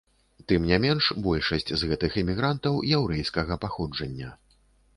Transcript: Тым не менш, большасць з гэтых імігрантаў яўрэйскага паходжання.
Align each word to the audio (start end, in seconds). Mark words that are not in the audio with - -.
Тым 0.51 0.61
не 0.69 0.77
менш, 0.85 1.09
большасць 1.27 1.75
з 1.81 1.91
гэтых 1.93 2.17
імігрантаў 2.23 2.81
яўрэйскага 2.97 3.61
паходжання. 3.67 4.35